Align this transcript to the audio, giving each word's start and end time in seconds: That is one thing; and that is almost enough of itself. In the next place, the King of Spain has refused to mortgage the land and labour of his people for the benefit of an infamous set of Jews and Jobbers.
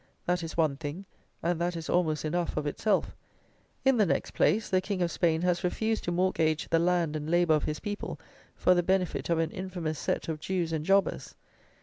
That 0.25 0.41
is 0.41 0.57
one 0.57 0.77
thing; 0.77 1.05
and 1.43 1.61
that 1.61 1.75
is 1.75 1.87
almost 1.87 2.25
enough 2.25 2.57
of 2.57 2.65
itself. 2.65 3.15
In 3.85 3.97
the 3.97 4.05
next 4.07 4.31
place, 4.31 4.67
the 4.67 4.81
King 4.81 5.03
of 5.03 5.11
Spain 5.11 5.43
has 5.43 5.63
refused 5.63 6.05
to 6.05 6.11
mortgage 6.11 6.67
the 6.69 6.79
land 6.79 7.15
and 7.15 7.29
labour 7.29 7.53
of 7.53 7.65
his 7.65 7.79
people 7.79 8.19
for 8.55 8.73
the 8.73 8.81
benefit 8.81 9.29
of 9.29 9.37
an 9.37 9.51
infamous 9.51 9.99
set 9.99 10.27
of 10.27 10.39
Jews 10.39 10.73
and 10.73 10.83
Jobbers. 10.87 11.35